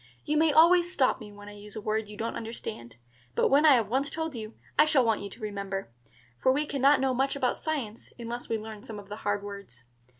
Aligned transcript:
You 0.25 0.35
may 0.35 0.51
always 0.51 0.91
stop 0.91 1.19
me 1.19 1.31
when 1.31 1.47
I 1.47 1.51
use 1.51 1.75
a 1.75 1.79
word 1.79 2.07
you 2.09 2.17
don't 2.17 2.35
understand; 2.35 2.95
but 3.35 3.49
when 3.49 3.67
I 3.67 3.73
have 3.75 3.87
once 3.87 4.09
told 4.09 4.33
you, 4.35 4.55
I 4.75 4.83
shall 4.83 5.05
want 5.05 5.21
you 5.21 5.29
to 5.29 5.39
remember; 5.39 5.91
for 6.39 6.51
we 6.51 6.65
can 6.65 6.81
not 6.81 6.99
know 6.99 7.13
much 7.13 7.35
about 7.35 7.55
science 7.55 8.09
unless 8.17 8.49
we 8.49 8.57
learn 8.57 8.81
some 8.81 8.97
of 8.97 9.09
the 9.09 9.17
hard 9.17 9.43
words. 9.43 9.83